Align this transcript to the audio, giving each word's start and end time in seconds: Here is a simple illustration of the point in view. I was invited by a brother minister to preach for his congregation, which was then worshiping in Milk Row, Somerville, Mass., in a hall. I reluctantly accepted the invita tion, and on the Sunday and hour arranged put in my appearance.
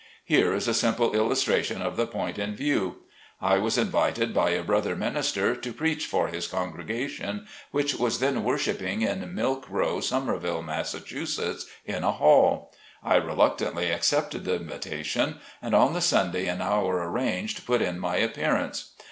Here 0.25 0.51
is 0.51 0.67
a 0.67 0.73
simple 0.73 1.13
illustration 1.13 1.79
of 1.83 1.95
the 1.95 2.07
point 2.07 2.39
in 2.39 2.55
view. 2.55 3.03
I 3.39 3.59
was 3.59 3.77
invited 3.77 4.33
by 4.33 4.49
a 4.49 4.63
brother 4.63 4.95
minister 4.95 5.55
to 5.55 5.73
preach 5.73 6.07
for 6.07 6.27
his 6.29 6.47
congregation, 6.47 7.45
which 7.69 7.93
was 7.93 8.17
then 8.17 8.43
worshiping 8.43 9.03
in 9.03 9.35
Milk 9.35 9.67
Row, 9.69 9.99
Somerville, 10.01 10.63
Mass., 10.63 10.95
in 11.85 12.03
a 12.03 12.11
hall. 12.13 12.73
I 13.03 13.13
reluctantly 13.17 13.91
accepted 13.91 14.43
the 14.43 14.55
invita 14.55 15.03
tion, 15.05 15.39
and 15.61 15.75
on 15.75 15.93
the 15.93 16.01
Sunday 16.01 16.47
and 16.47 16.63
hour 16.63 17.07
arranged 17.07 17.67
put 17.67 17.83
in 17.83 17.99
my 17.99 18.15
appearance. 18.15 18.93